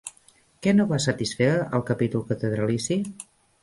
Què 0.67 0.73
no 0.77 0.85
va 0.93 0.99
satisfer 1.05 1.51
al 1.59 1.87
capítol 1.93 2.27
catedralici? 2.35 3.03